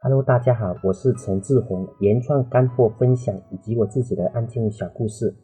[0.00, 5.34] Hello，大家好，我是陈志宏，原创干货分享以及我自己的案件小故事，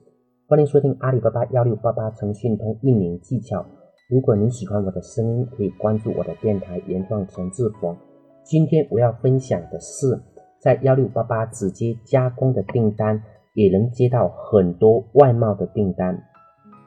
[0.47, 3.67] 欢迎收听阿里巴巴幺六八八诚信通运营技巧。
[4.09, 7.97] 如果您喜欢我的声音，可以关注我的电台原创陈志宏。
[8.45, 10.23] 今天我要分享的是，
[10.61, 13.21] 在幺六八八直接加工的订单，
[13.55, 16.17] 也能接到很多外贸的订单。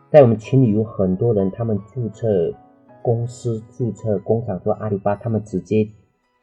[0.09, 2.29] 在我们群里有很多人，他们注册
[3.03, 5.85] 公司、注册工厂做阿里巴巴，他们直接。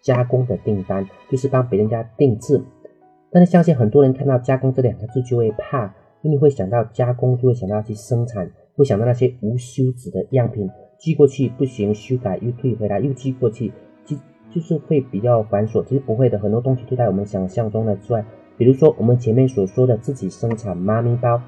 [0.04, 2.62] 加工的订单就是帮别人家定制，
[3.32, 13.72] 但是相信很多人看到加工这两个字就会怕，因为会想到加工就会想到去生产，会想到那些无休止的样品寄过去不行，修改又退回来又寄过去，
[14.04, 14.14] 就
[14.50, 15.82] 就是会比较繁琐。
[15.84, 18.22] 其实不会的，很多东西都在我们想象中的之外。
[18.58, 21.40] 比如说我们前面所说的自己生产妈咪包，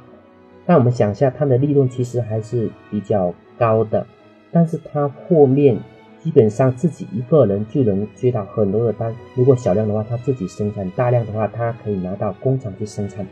[0.65, 4.07] 但我们想一下，它的利润其实还是比较高的，
[4.51, 5.79] 但是它后面。
[6.27, 13.25] 基本上自己一个人就能接到很多的单，如果小量的话，他自己生产；大量的话，他可以拿到工厂去生产。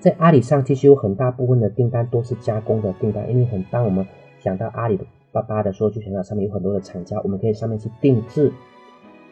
[0.00, 4.04] 在阿里上，其实有很大部分的订单都是加工的订单，因为很当我们
[4.40, 4.98] 想到阿里
[5.30, 8.52] 巴巴的时候，就想到上面有很多的厂家，我们可以上面去定制。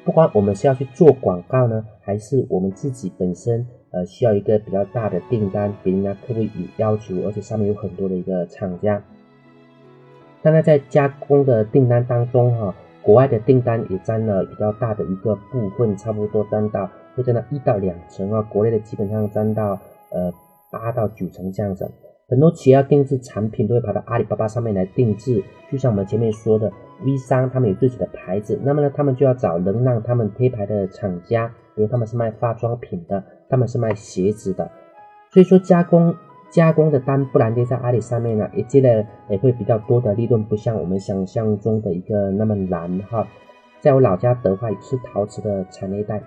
[0.05, 9.03] 不管我们是要去做广告呢，还是我们自己本身呃需要一个比较大的订单，别人家客户有要求，而且上面有很多的一个厂家。
[10.41, 12.73] 当然，在加工的订单当中，哈。
[13.03, 18.41] 国外的订单也占了比较大的一个部分，差不多占到会占到一到两成啊。
[18.43, 19.79] 国内的基本上占到
[20.11, 20.33] 呃
[20.71, 21.91] 八到九成这样子。
[22.29, 25.43] 很多企业要定制产品，都会跑到阿里巴巴上面来定制。
[25.71, 26.73] 就像我们前面说的，
[27.05, 34.71] 微商他们有自己的牌子，那么呢，他们就要找能让他们贴牌的厂家，比如他们是卖化妆品的，他们是卖鞋子的，
[35.31, 36.15] 所以说加工。
[36.53, 43.27] 加工的单不然接在阿里上面呢，也接了也会比较多的利润，不像我们想象中的一个那么难哈。
[43.81, 46.23] 在我老家德化也是陶瓷的产业带，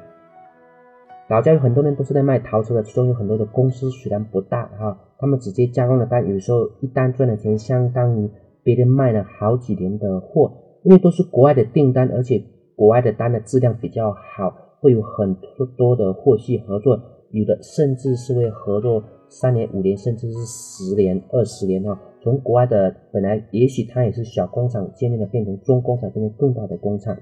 [1.30, 8.28] 老家有很多人都是在卖陶瓷的，其中有很多的公司虽然不大哈，他们直接加工的单，有时候一单赚的钱相当于
[8.64, 10.52] 别人卖了好几年的货，
[10.84, 12.42] 因为都是国外的订单，而且
[12.76, 17.00] 国外的单的质量比较好，会有很多多的货系合作，
[17.30, 19.04] 有的甚至是会合作。
[19.38, 22.00] 三年、五年，甚至是十年、二十年哈。
[22.22, 27.18] 从国外的本来也许它也是小工厂，渐渐的变成中工厂，变成更大的工厂。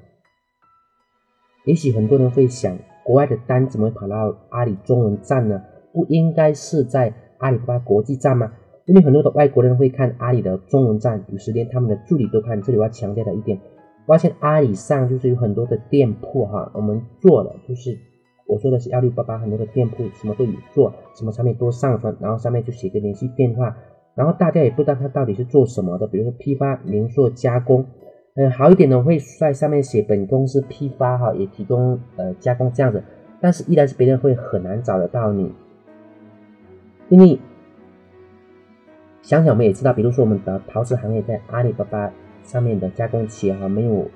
[1.65, 5.63] 也许很多人会想，国外的单怎么跑到阿里中文站呢？
[5.91, 8.53] 不应该是在阿里巴巴国际站吗？
[8.85, 12.61] 因为很多的外国人会看阿里的中文站，有时连他们的助理都看。
[12.61, 13.59] 这里我要强调的一点，
[14.05, 18.12] 发现阿里上就是有很多的店铺哈，我们做了就是。
[18.53, 23.75] 我说的是幺六八八很多的店铺，什么都有做，什么上面都上传，然后上面就写个联系电话，
[24.13, 27.83] 然后大家也不知道他到底是做什么的，比如说批发、零售、加工，
[28.35, 33.03] 嗯，好一点的会在上面写本公司批发哈，也提供呃加工这样子，
[33.41, 35.51] 但是依然是别人会很难找得到你，
[37.09, 37.39] 因为
[39.23, 42.11] 想想我们也知道，比如说我们的陶瓷行业在阿里巴巴
[42.43, 44.07] 上面的加工企业哈，没有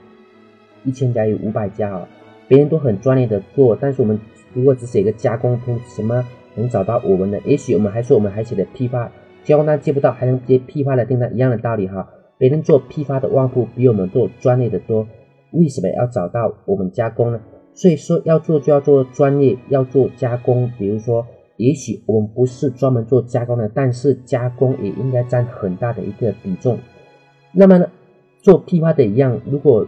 [0.83, 2.07] 一千家有五百家哈。
[2.47, 4.19] 别人都很专业的做，但是我们
[4.53, 6.25] 如果只写一个加工，凭什么
[6.55, 7.37] 能找到我们呢？
[7.45, 9.11] 也许我们还说我们还写的批发，
[9.43, 12.07] 加工单接不到，还能接批发的订单，一样的道理哈。
[12.37, 15.07] 别人做批发的旺铺比我们做专业的多，
[15.51, 17.39] 为什么要找到我们加工呢？
[17.73, 20.71] 所以说要做就要做专业，要做加工。
[20.77, 21.25] 比如说，
[21.57, 26.79] 也许我们不是专门做加工的，但是加工也应该占很大的一个比重。
[27.51, 27.89] 那么呢，
[28.41, 29.85] 做批发的一样，如果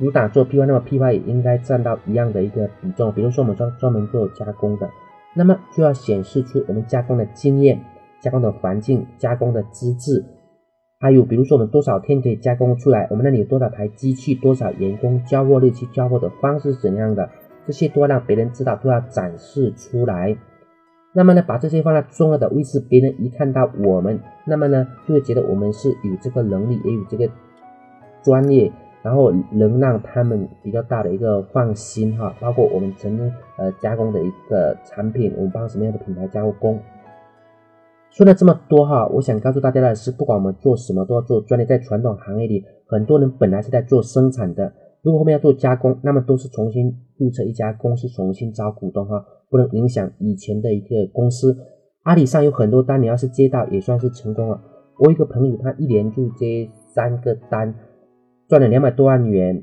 [0.00, 3.12] 主打做批发，那么批发也应该占到一样的一个比重。
[3.12, 4.88] 比如说我们专专门做加工的，
[5.34, 7.84] 那么就要显示出我们加工的经验、
[8.18, 10.24] 加工的环境、加工的资质，
[10.98, 17.28] 还有比如说我们多少天可以加工出来，我们那里有多少台机器、多少员工、交货日期、交货的方式是怎样的，
[17.66, 20.34] 这些都要让别人知道，都要展示出来。
[21.12, 27.28] 那么呢，把这些放在重要的位置，别人一看到我们，那么呢，就会觉得我们是有这个能力，也有这个
[28.22, 28.72] 专业。
[29.02, 36.78] 然后能让他们比较大的一个放心哈，包括我们曾经呃加工的一个产品，我们帮什么样的品牌加工？
[38.10, 41.64] 说了这么多哈，我想告诉大家的是，不管我们做什么，都要做专业。
[41.64, 44.72] 在传统行业里，很多人本来是在做生产的，
[45.02, 51.56] 如果后面要做加工，那么都是重新注册一家公司，重新招股东哈，不能影响以前的一个公司。
[52.02, 54.60] 阿里上有很多单，你要是接到也算是成功了。
[54.98, 57.74] 我一个朋友，他一年就接三个单。
[58.50, 59.62] 赚了两百多万元，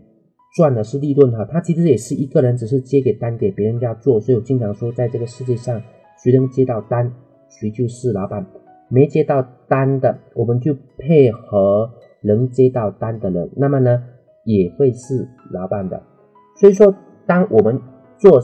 [0.55, 1.43] 赚的是利润哈。
[1.43, 4.21] 他其实也是一个人，只是接给单给别人家做。
[4.21, 5.81] 所以我经常说，在这个世界上，
[6.23, 7.11] 谁能接到单，
[7.49, 8.45] 谁就是老板；
[8.87, 11.91] 没接到单的，我们就配合
[12.21, 14.01] 能接到单的人，那么呢，
[14.45, 16.01] 也会是老板的。
[16.55, 16.95] 所以说，
[17.25, 17.81] 当我们
[18.17, 18.41] 做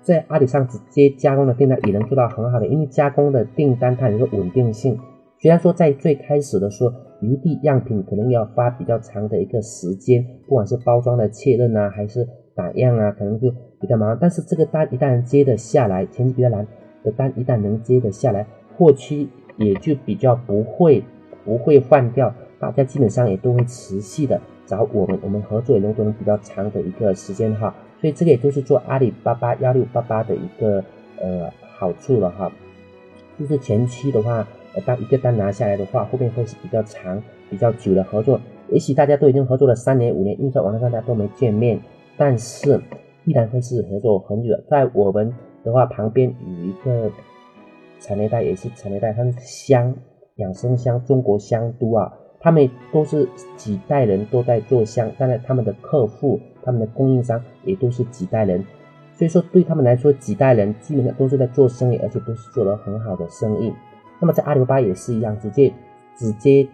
[0.00, 4.96] 在阿里上直接加工的订单也能做到很好的，因为加工的订单它有个稳定性。
[5.38, 14.16] 虽然说在最开始的时候，余地样品可能要花比较长的一个时间，不管是包装的确认啊，还是打样啊，可能就比较忙。
[14.18, 16.66] 但是这个单一旦接得下来，前期比较难
[17.04, 18.46] 的单一旦能接得下来，
[18.76, 19.28] 货期
[19.58, 21.04] 也就比较不会
[21.44, 27.74] 不会换掉，大家基本上也都会持续的找我们，我们合作也能做比较长的一个时间哈。
[28.00, 30.82] 所以这个也就是做阿里巴巴幺六八八的一个
[31.20, 32.50] 呃好处了哈，
[33.38, 34.46] 就是前期的话。
[34.84, 38.40] 当一个单拿下来的话，后面会是比较长、比较久的合作。
[38.68, 41.80] 也许大家都已经合作了三年、五年，因为在网上大家都没见面，
[42.16, 42.80] 但是
[43.24, 44.48] 依然会是合作很久。
[44.68, 45.32] 在我们
[45.64, 47.10] 的话，旁边有一个
[48.00, 49.94] 产业带，也是产业带，它是香
[50.36, 58.64] 养生香，中国香都啊，他们都是几代人都在做香，当然他们的客户、他们的供应商也都是几代人，
[59.12, 63.72] 所以说对他们来说，几代人基本上都是在做生意，而且都是做了很好的生意。
[64.20, 65.72] 那么在阿里巴巴也是一样，直接
[66.14, 66.68] 直接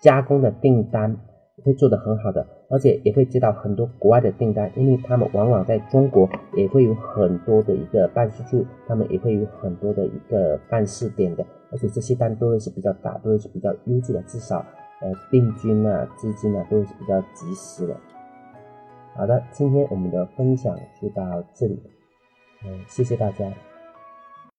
[0.00, 1.16] 加工的订单
[1.64, 14.64] 会做得很好的，而且也会接到很多国外的订单，因为他们往往在中国也会有很多的一个办事处，他们也会有很多的一个办事点的，而且这些单都会是比较大，都会是比较优质的，至少
[15.00, 17.96] 呃定金啊、资金啊都会是比较及时的。
[19.14, 21.80] 好的，今天我们的分享就到这里，
[22.64, 23.46] 嗯，谢谢大家。